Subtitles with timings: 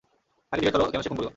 [0.51, 1.29] তাকে জিজ্ঞেস করো, কেন সে খুন করল?